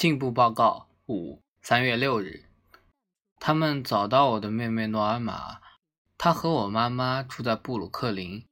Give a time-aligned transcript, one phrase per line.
[0.00, 2.46] 进步报告五三月六日，
[3.38, 5.58] 他们找到我的妹妹诺尔玛，
[6.16, 8.42] 她和我妈妈住在布鲁克林，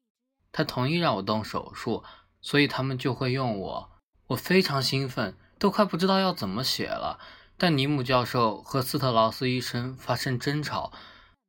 [0.53, 2.04] 她同意让我动手术，
[2.42, 3.90] 所以他们就会用我。
[4.26, 7.19] 我非常兴奋，都快不知道要怎么写了。
[7.56, 10.92] 但尼姆教授和斯特劳斯医生发生争吵。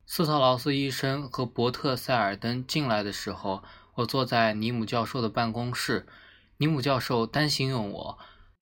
[0.06, 3.62] 斯特劳斯医生和伯特·塞尔登进来的时候，
[3.96, 6.08] 我坐在尼姆教授的办公室。
[6.56, 8.18] 尼姆教授担心用我，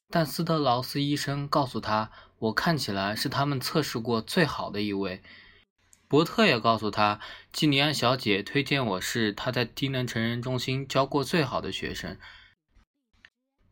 [0.10, 5.22] 但斯特劳斯医生告诉他，我看起来是他们测试过最好的一位。
[6.08, 7.20] 伯特也告诉他，
[7.52, 12.18] 基尼安小姐推荐我是他在低能成人中心教过最好的学生。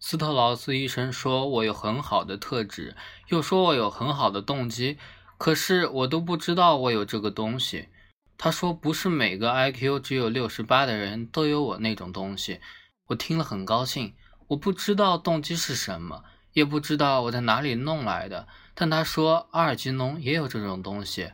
[0.02, 2.98] 斯特劳斯医生说我有很好的特质，
[3.30, 4.98] 又说我有很好的动机。
[5.38, 7.90] 可是我都不知道我有这个东西。
[8.38, 12.60] 他说不是每个 IQ 只有六十八的人都有我那种东西。
[13.08, 14.14] 我听了很高兴。
[14.48, 16.24] 我不知道动机是什么，
[16.54, 18.48] 也不知道我在哪里弄来的。
[18.74, 21.32] 但他说阿尔吉农也有这种东西。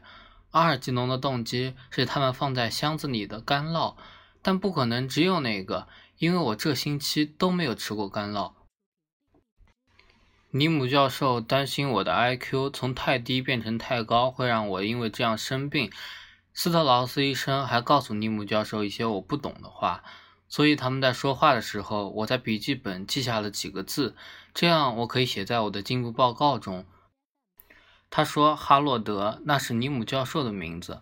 [0.51, 3.95] 阿尔吉农的动机是他们放在箱子里的干酪，
[4.41, 5.87] 但不可能只有那个，
[6.17, 8.53] 因为我这星期都没有吃过干酪。
[10.51, 15.89] 尼姆教授担心我的 IQ 从太低变成太高会让我因为这样生病。
[16.53, 20.03] 斯特劳斯医生还告诉尼姆教授一些我不懂的话，
[20.51, 24.17] 所以他们在说话的时候，我在笔记本记下了几个字，
[24.53, 26.85] 这样我可以写在我的进步报告中。
[28.09, 31.01] 他说：“哈洛德，那是尼姆教授的名字。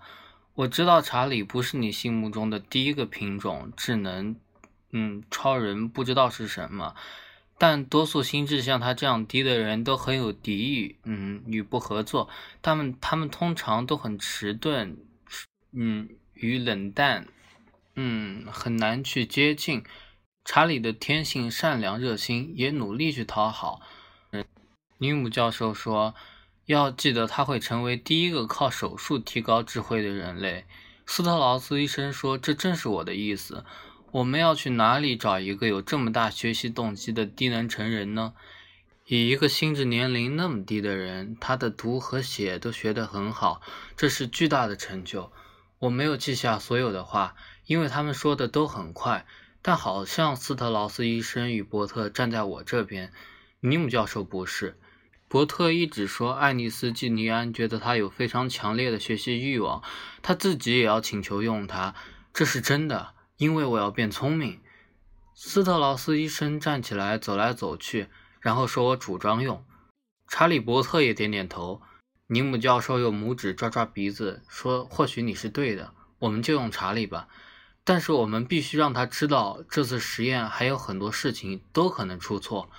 [0.53, 4.36] 我知道查理不是你心目中的第一个品种智能，
[4.91, 6.94] 嗯，超人不知道是什么。”
[7.58, 12.30] 但多数心智像他这样低的人都很有敌意，嗯，与不合作。
[12.61, 14.95] 他们他们通常都很迟钝，
[15.73, 17.28] 嗯，与冷淡，
[18.02, 19.83] 嗯，很难去接近。
[20.45, 23.81] 查理的天性善良热心，也努力去讨好。
[24.31, 24.45] 嗯
[25.00, 26.16] 尼姆教授说，
[26.66, 30.66] 要记得他会成为第一个靠手术提高智慧的人类。
[31.06, 33.66] 斯特劳斯医生说，这正是我的意思。
[34.12, 38.34] 我们要去哪里找一个有这么大学习动机的低能成人呢？
[39.07, 43.62] 以一个心智年龄那么低的人，他的读和写都学得很好，
[43.97, 45.34] 这是巨大的成就。
[45.79, 47.35] 我没有记下所有的话，
[47.69, 49.28] 因为他们说的都很快。
[49.62, 53.13] 但好像斯特劳斯医生与伯特站在我这边，
[53.59, 54.80] 尼姆教授不是。
[55.28, 59.84] 伯特一直说爱丽丝·季尼安觉得他有非常强烈的学习欲望，
[60.24, 61.94] 他自己也要请求用他，
[62.34, 63.13] 这是真的。
[63.38, 64.62] 因为我要变聪明，
[65.35, 68.08] 斯特劳斯医生站起来走来走去，
[68.40, 69.63] 然后说我主张用。
[70.28, 71.84] 查理伯特也点点头。
[72.28, 77.28] 尼姆教授用拇指抓抓鼻子，说：“或许你是对的，我们就用查理吧。
[77.89, 82.69] 但是我们必须让他知道，这次实验还有很多事情都可能出错。”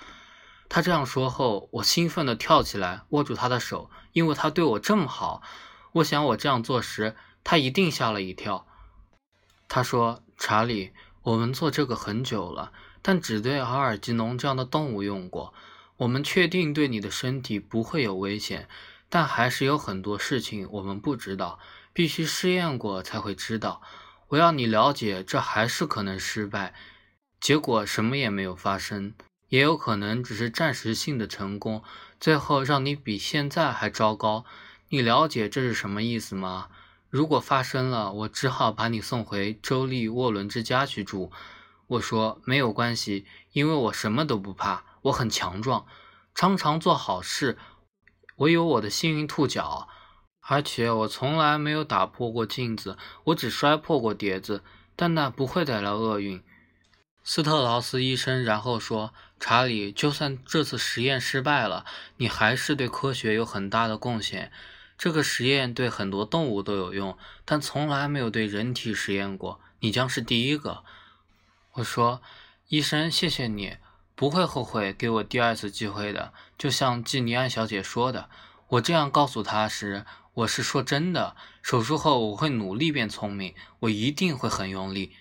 [0.71, 5.41] 他这样说后，我兴奋地跳起来，握住他的手，因为他对我这么好。
[5.91, 8.65] 我想我这样做时，他一定吓了一跳。
[9.67, 10.23] 他说。
[10.37, 10.91] 查理，
[11.23, 12.71] 我们做这个很久了，
[13.03, 15.53] 但只对阿尔吉农这样的动物用过。
[15.97, 18.67] 我们确定对你的身体不会有危险，
[19.07, 21.59] 但还是有很多事情我们不知道，
[21.91, 23.83] 必须试验过才会知道。
[24.31, 26.73] 我要你了解，这还是可能失败，
[27.41, 29.13] 结果什么也没有发生，
[29.49, 31.83] 也有可能只是暂时性的成功，
[32.17, 34.45] 最后让你比现在还糟糕。
[34.87, 36.69] 你了解这是什么意思吗？
[37.09, 41.29] 如果发生了，我只好把你送回州立沃伦之家去住。
[41.87, 45.85] 我说没有关系，因为我什么都不怕，我很强壮，
[46.33, 47.57] 常常做好事。
[48.37, 49.89] 我有我的幸运兔脚，
[50.41, 54.63] 而且我从来没有打破过镜子，我只摔破过碟子，
[54.95, 56.43] 但那不会带来厄运。
[57.23, 61.85] 斯特劳斯医生然后说：“查理，就算这次实验失败了，
[62.17, 64.51] 你还是对科学有很大的贡献。”
[64.97, 69.59] 这个实验对很多动物都有用，但从来没有对人体实验过。
[69.79, 70.83] 你将是第一个。
[71.73, 72.21] 我说
[72.69, 73.77] ：“医生，谢谢你，
[74.15, 78.29] 不会后悔给我第二次机会的。”就像季尼安小姐说的，
[78.71, 81.35] 我这样告诉他时，我是说真的。
[81.61, 85.13] 手术后我会努力变聪明，我一定会很用力。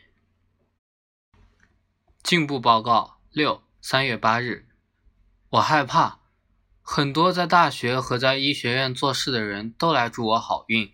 [2.22, 4.68] 进步报告六三月八日，
[5.48, 6.20] 我害怕。
[6.80, 10.92] 很多在大学和在医学院做事的人都来祝我好运。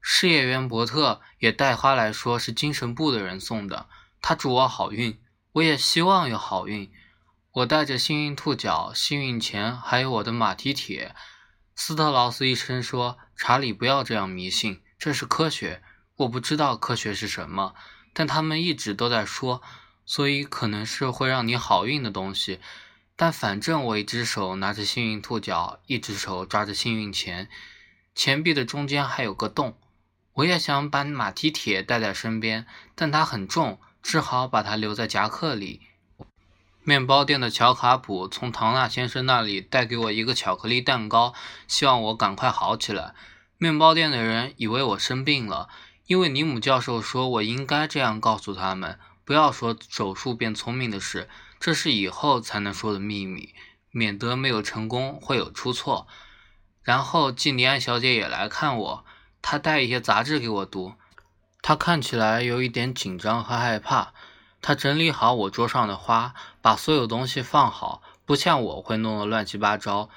[0.00, 3.88] 事业员伯特也带花来说是精神部的人送的，
[4.20, 5.20] 他祝我好运，
[5.52, 6.90] 我也希望有好运。
[7.52, 11.14] 我带着幸运兔脚、幸运钱，还有我的马蹄铁。
[11.80, 15.80] 斯特劳斯医生说：“查理，不要这样迷信，这是科学。
[16.16, 17.72] 我不知道科学是什么，
[18.12, 19.62] 但他们一直都在说，
[20.04, 22.58] 所以可能是会让你好运的东西。”
[23.14, 27.48] 但反正我一只手拿着幸运兔脚，一只手抓着幸运钱，
[28.12, 29.78] 钱币的中间还有个洞。
[30.32, 32.66] 我也想把马蹄铁带在身边，
[32.96, 35.82] 但它很重，只好把它留在夹克里。
[36.88, 41.34] 面包店的乔卡普从唐纳先生那里带给我一个巧克力蛋糕，
[41.66, 43.12] 希望我赶快好起来。
[43.58, 45.68] 面包店的人以为我生病了，
[46.06, 51.28] 因为尼姆教授说我应该这样告诉他们：不要说手术变聪明的事。
[51.60, 53.54] 这是以后才能说的秘密，
[53.90, 56.06] 免得没有成功会有出错。
[56.82, 59.04] 然后季尼安小姐也来看我，
[59.42, 60.94] 她带一些杂志给我读。
[61.60, 64.14] 她看起来有一点紧张和害怕。
[64.60, 66.34] 她整理好我桌上的花，
[66.68, 70.10] 把所有东西放好，不像我会弄得乱七八糟。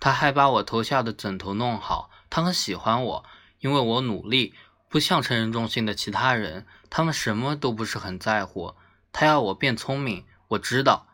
[0.00, 2.10] 他还把我头下的枕头弄好。
[2.28, 3.24] 他很喜欢我，
[3.60, 4.52] 因为我努力，
[4.88, 8.74] 不像成人中心的其他人，他们什么都不是很在乎。
[9.12, 10.24] 他要我变聪明。
[10.48, 11.06] 我知道，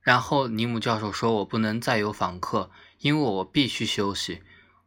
[0.00, 4.42] 然后尼姆教授说我不能再有访客，因为我必须休息。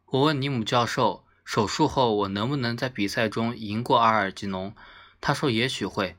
[0.08, 4.76] 我问尼姆教授，手术后我能不能在比赛中赢过阿尔吉农？
[5.22, 6.18] 他说也许会。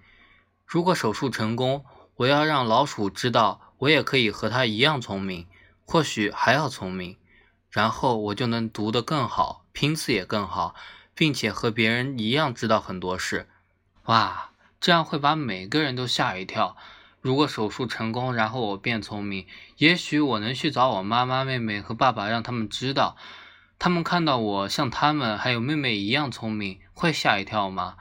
[0.65, 1.85] 如果手术成功，
[2.17, 5.47] 我要让老鼠知道我也可以和他一样聪明，
[5.85, 7.17] 或许还要聪明。
[7.71, 10.77] 然后我就能读得更好，拼字也更好，
[11.13, 13.49] 并且和别人一样知道很多事。
[14.05, 14.51] 哇，
[14.81, 16.77] 这样会把每个人都吓一跳。
[17.21, 19.47] 如果手术成功，然后我变聪明，
[19.79, 23.17] 也许我能去找我妈妈、妹妹和爸爸，让他们知道。
[23.79, 27.97] 他们看到我像他们还有妹妹一样聪明，会吓一跳吗？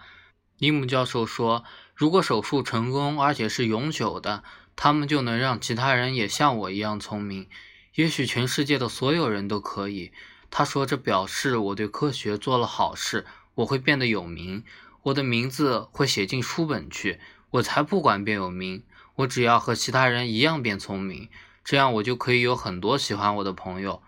[0.59, 4.43] 尼姆教授说，如果手术成功，而且是永久的，
[4.75, 7.47] 他们就能让其他人也像我一样聪明。
[7.95, 10.11] 也许全世界的所有人都可以。
[10.49, 13.25] 他说，这表示我对科学做了好事，
[13.55, 14.63] 我会变得有名，
[15.03, 17.19] 我的名字会写进书本去。
[17.51, 18.83] 我才不管变有名。
[19.17, 21.29] 我只要和其他人一样变聪明，
[21.63, 24.01] 这样我就可以有很多喜欢我的朋友。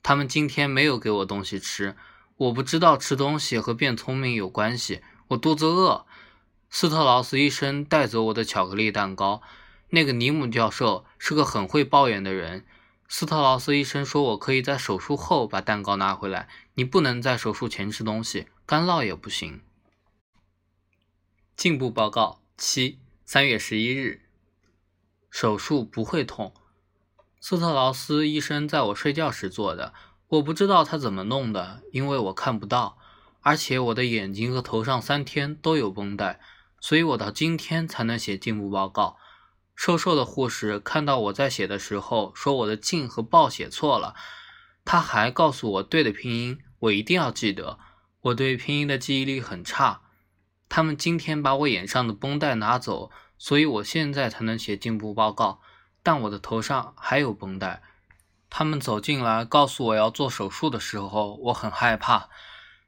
[0.00, 1.96] 他们今天没有给我东西吃，
[2.36, 5.00] 我不知道吃东西和变聪明有关系。
[5.28, 6.06] 我肚子饿。
[6.70, 9.42] 斯特劳斯医生带走我的巧克力蛋糕。
[9.90, 12.66] 那个尼姆教授是个很会抱怨的人。
[13.08, 19.62] 斯特劳斯医生说我可以在手术后把蛋糕拿回来，你不能在手术前吃东西，干酪也不行。
[21.56, 24.20] 进步报告七，三月十一日。
[25.30, 26.52] 手术不会痛，
[27.40, 29.94] 斯特劳斯医生在我睡觉时做的。
[30.28, 32.98] 我不知道他怎么弄的，因为我看不到，
[33.40, 36.40] 而且我的眼睛和头上三天都有绷带，
[36.80, 39.16] 所以我到今天才能写进步报告。
[39.74, 44.14] 瘦瘦的护士看到我在写的时候，说我的进和报写错了。
[44.84, 47.78] 他还告诉我对的拼音，我一定要记得。
[48.20, 50.00] 我对拼音的记忆力很差。
[50.68, 53.10] 他们今天把我眼上的绷带拿走。
[53.40, 55.60] 所以我现在才能写进步报告，
[56.02, 57.84] 但我的头上还有绷带。
[58.50, 62.30] 他们走进来告诉我要做手术的时候，我很害怕。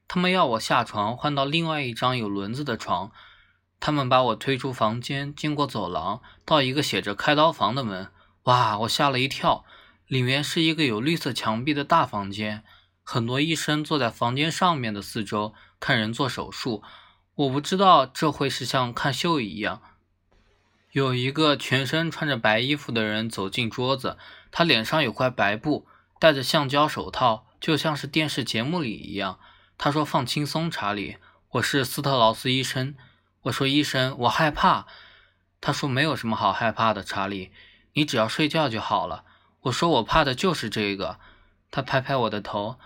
[0.08, 3.12] 他们要我下床换到另外一张有轮子的床。
[3.80, 8.08] 他们把我推出房间，经过走廊，到一个写着“开刀房”的门。
[8.44, 8.78] 哇！
[8.80, 9.64] 我吓了一跳，
[10.06, 12.62] 里面是一个有绿色墙壁的大房间，
[13.02, 16.82] 很多医生坐在房间上面的四周看人做手术。
[17.34, 19.80] 我不知道这会是像看秀一样。
[20.92, 24.18] 有一个全身穿着白衣服的人走进桌子，
[24.50, 25.86] 他脸上有块白布，
[26.18, 29.38] 戴着橡胶手套，就像是电视节目里一样。
[29.78, 31.16] 他说：“放轻松，查理，
[31.52, 32.94] 我是斯特劳斯医生。”
[33.42, 34.86] 我说：“医生，我害怕。”
[35.60, 37.52] 他说：“没有什么好害怕的，查理，
[37.94, 39.24] 你只要睡觉就好了。”
[39.64, 41.18] 我说：“我怕的就是这个。”
[41.70, 42.78] 他拍拍我的头，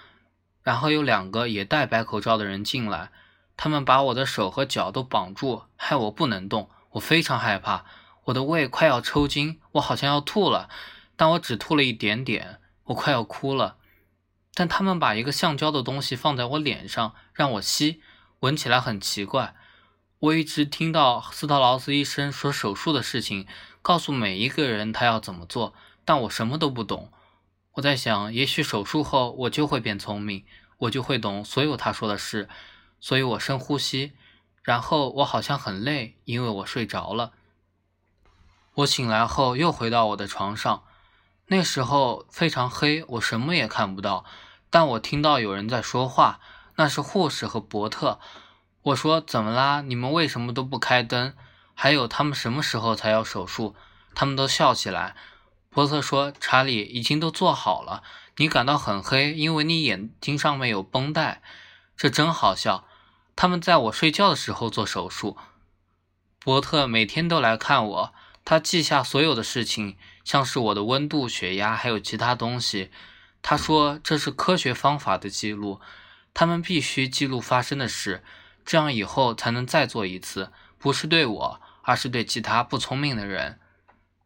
[0.63, 3.11] 然后有两个也戴白口罩的人进来，
[3.57, 6.69] 他们把我的手和脚都绑住，害我不能动。
[6.91, 7.85] 我非常害怕，
[8.25, 10.69] 我的胃快要抽筋，我好像要吐了，
[11.17, 13.77] 但我只吐了一点点，我快要哭了。
[14.53, 18.03] 但他们把一个橡胶的东西放在我脸上，让我吸，
[18.41, 19.57] 闻起来很奇怪。
[20.21, 23.47] 我一直听到斯特劳斯医生说手术的事情，
[23.83, 27.13] 告诉每一个人他要怎么做，但我什么都不懂。
[27.73, 30.45] 我在想，也许手术后我就会变聪明，
[30.79, 32.49] 我就会懂所有他说的事，
[33.01, 34.13] 所以我深呼吸。
[34.63, 37.33] 然后我好像很累，因为我睡着了。
[38.77, 40.85] 我醒来后又回到我的床上，
[41.49, 44.25] 那时候非常黑，我什么也看不到。
[44.71, 46.41] 但我听到有人在说话，
[46.77, 48.19] 那是护士和伯特。
[48.85, 49.81] 我说：“怎么啦？
[49.81, 51.35] 你们为什么都不开灯？
[51.73, 53.75] 还有他们什么时候才要手术？”
[54.15, 55.17] 他们都笑起来。
[55.71, 58.03] 伯特说：“查理已经都做好了，
[58.37, 61.41] 你感到很黑，因为你眼睛上面有绷带。
[61.97, 62.87] 这真好笑。”
[63.35, 65.37] 他们在我睡觉的时候做手术。
[66.39, 68.15] 伯特每天都来看我，
[68.45, 72.91] 他记下所有的事情，像是我的温度、血压，还有其他东西。
[73.41, 75.81] 他说这是科学方法的记录，
[76.35, 78.23] 他们必须记录发生的事，
[78.65, 83.59] 这样以后才能再做一次，不是对我，而是对其他不聪明的人。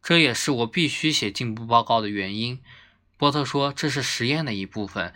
[0.01, 2.61] 这也是我必须写进步报告的原因。
[3.17, 5.13] 波特说这是实验的一部分，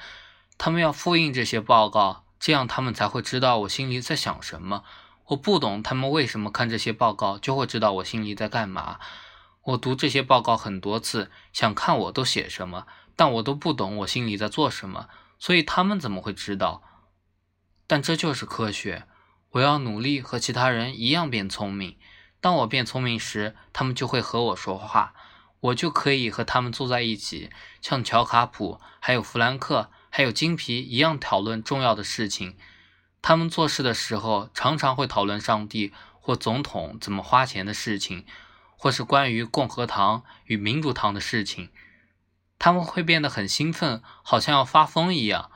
[0.58, 4.84] 他们要复印这些报告，这样他们才会知道我心里在想什么。
[5.28, 9.00] 我不懂他们为什么看这些报告就会知道我心里在干嘛。
[9.62, 15.08] 我读这些报告很多次，想看我都写什么，但我都不懂我心里在做什么，
[15.40, 16.84] 所以他们怎么会知道？
[17.88, 19.08] 但这就是科学。
[19.54, 21.98] 我要努力和其他人一样变聪明。
[22.42, 25.14] 当我变聪明时，他们就会和我说话，
[25.60, 32.58] 我就可以和他们坐在一起，像乔卡普、还有弗兰克、还有金皮一样讨论重要的事情。
[33.22, 38.26] 他们做事的时候，常常会讨论上帝或总统怎么花钱的事情，
[38.76, 41.70] 或是关于共和党与民主党的事情。
[42.58, 45.52] 他们会变得很兴奋，好像要发疯一样。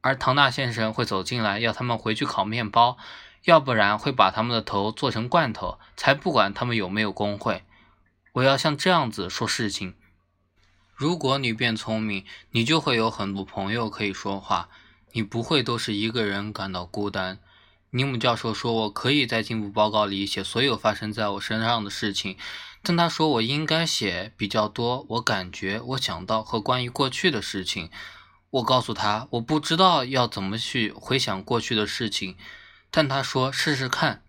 [0.00, 2.98] 而唐纳先生会走进来，要他们回去烤面包，
[3.44, 7.64] 要不然会把他们的头做成罐头，才不管他们有没有工会。
[8.32, 9.94] 我要像这样子说事情。
[10.94, 14.68] 如果你变聪明，你就会有很多朋友可以说话。
[15.12, 17.38] 你不会都是一个人感到孤单。
[17.90, 22.36] 尼姆教授说：“我可以在进步报告里写所有发生在我身上的事情，
[22.82, 27.90] 但他说我应该写比较多我感觉、我想到和关于过去的事情。”
[28.50, 32.36] 我告诉他：“我不知道要怎么去回想过去的事情。”
[32.90, 34.22] 但他说：“试试看。”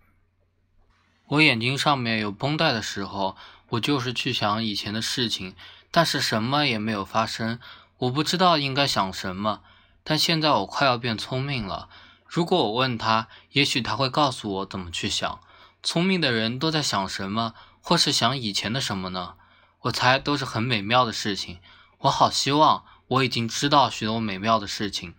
[1.28, 3.36] 我眼睛上面有绷带的时候，
[3.68, 5.54] 我就是去想以前的事情，
[5.90, 7.60] 但是什么也没有发生。
[7.98, 9.60] 我不知道应该想什么。
[10.02, 11.88] 但现在我快要变聪明了。
[12.26, 15.40] 如果我问他，也许他会告诉我怎么去想。
[15.82, 19.34] 聪明的人都在想什么，或是想以前的什么呢？
[19.82, 21.60] 我猜都是很美妙的事情。
[21.98, 25.14] 我好希望我已经知道许多美妙的事情。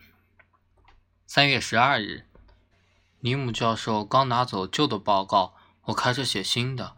[1.25, 2.25] 三月十二日，
[3.24, 6.94] 尼姆教授刚拿走旧的报告，我开始写新的。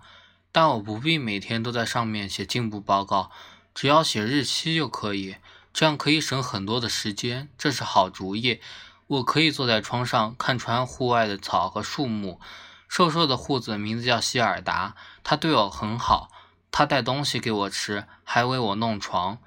[0.54, 3.30] 但我不必每天都在上面写进步报告，
[3.76, 5.36] 只要写日期就可以。
[5.74, 8.62] 这样可以省很多的时间，这是好主意。
[9.08, 12.40] 我可以坐在窗上看穿户外的草和树木。
[12.88, 16.30] 瘦瘦的护子名字叫希尔达，他对我很好。
[16.72, 19.40] 他带东西给我吃，还为我弄床。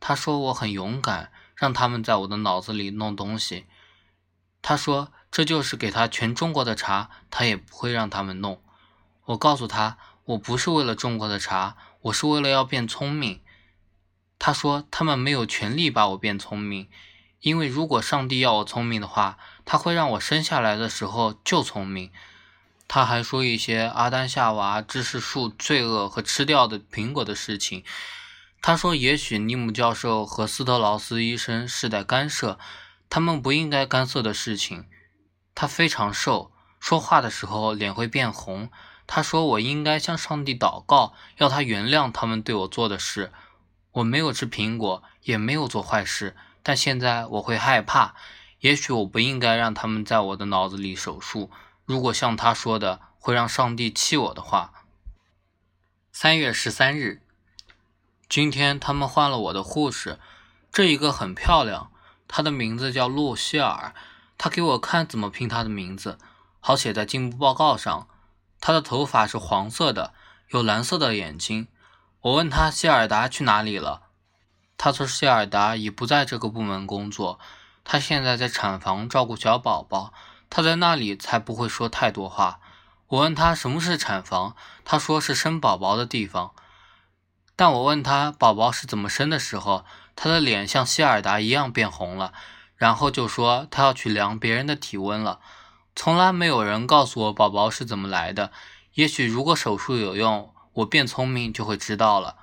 [0.00, 3.66] 他说我很勇敢，让他们在我的脑子里弄东西。
[4.62, 8.62] 他说这就是给他全中国的茶，他也不会让他们弄。
[9.24, 13.40] 我告诉他，我不是为了中国的茶，我是为了要变聪明。
[14.38, 16.88] 他说：“他们没有权利把我变聪明，
[17.40, 22.12] 因为如果上帝要我聪明的话，他会让我生下来的时候就聪明。”
[22.86, 27.82] 他还说一些阿丹夏娃、知识树、罪恶和吃掉的苹果的事情。
[28.62, 32.56] 他说：“也许尼姆教授和斯特劳斯医生是在干涉
[33.10, 34.84] 他们不应该干涉的事情。”
[35.54, 38.70] 他非常瘦，说话的时候脸会变红。
[39.06, 43.32] 他说：“我应该向上帝祷告，要他原谅他们对我做的事。”
[43.92, 48.16] 我没有吃苹果，也没有做坏事，但现在我会害怕。
[48.58, 51.50] 也许我不应该让他们在我的脑子里手术。
[51.84, 54.72] 如果像他说的会让上帝气我的话。
[56.10, 57.20] 三月十三日，
[58.28, 60.18] 今天他们换了我的护士，
[60.72, 61.92] 这一个很漂亮，
[62.26, 63.94] 她的名字叫露西尔。
[64.36, 66.18] 他给我看怎么拼他的名字，
[66.60, 68.08] 好写在进步报告上。
[68.60, 70.14] 他的头发是黄色的，
[70.48, 71.68] 有蓝色的眼睛。
[72.20, 74.02] 我问他谢尔达去哪里了，
[74.78, 77.38] 他说谢尔达已不在这个部门工作，
[77.84, 80.14] 他现在在产房照顾小宝宝，
[80.48, 82.60] 他在那里才不会说太多话。
[83.08, 86.54] 我问他什么是产房，他说是生宝宝的地方。
[87.54, 89.84] 但我问他宝宝是怎么生的时候，
[90.16, 92.32] 他的脸像谢尔达一样变红了，
[92.76, 95.40] 然后就说他要去量别人的体温了。
[95.96, 98.50] 从来没有人告诉我宝宝是怎么来的，
[98.94, 100.50] 也许如果手术有用。
[100.78, 102.34] 我变聪明就会知道了。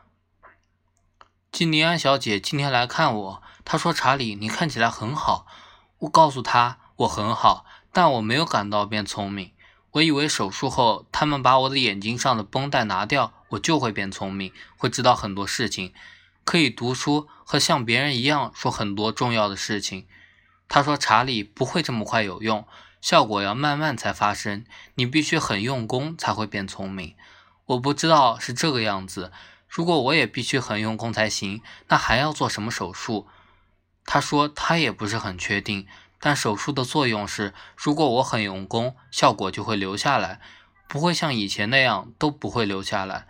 [1.52, 5.46] 金尼安小姐今天来看我，她说：“查理，你看起来很好。”
[6.00, 9.52] 我告诉她我很好，但我没有感到变聪明。
[9.92, 15.94] 我以为手术后他们把我的眼睛上的绷带拿掉，我就会变聪明，会知道很多事情，
[16.46, 20.08] 可以读书和像别人一样说很多重要的事情。
[20.74, 22.66] 他说：“查理不会这么快有用，
[23.02, 24.64] 效果要慢慢才发生。
[24.96, 27.14] 你必须很用功才会变聪明。”
[27.68, 29.34] 我不知道是这个样子。
[29.68, 33.28] 如果我也必须很用功才行，那还要做什么手术？
[34.06, 35.86] 他说他也不是很确定，
[36.22, 40.40] 但手术的作用是，如果我很用功，效果就会留下来，
[40.88, 43.28] 不会像以前那样都不会留下来。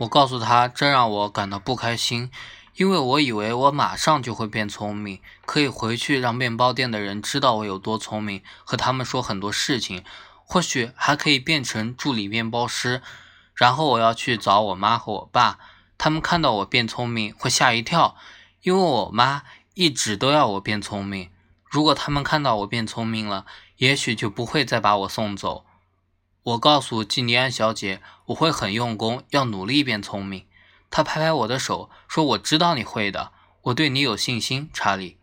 [0.00, 2.30] 我告诉他，这让我感到不开心，
[2.76, 10.04] 因为我以为我马上就会变聪明，可以回去让面包店的人知道我有多聪明，和他们说很多事情，
[10.44, 13.00] 或许还可以变成助理面包师。
[13.54, 15.58] 然后我要去找我妈和我爸，
[15.96, 18.14] 他们看到我变聪明会吓一跳，
[18.60, 21.30] 因为我妈一直都要我变聪明。
[21.64, 23.46] 如果他们看到我变聪明了，
[23.78, 25.64] 也许就不会再把我送走。
[26.42, 30.44] 我告诉季尼安小姐，我会很用功，要努力变聪明。
[30.90, 35.18] 他拍拍我的手，说：“我知道你会的，我对你有信心，查理。”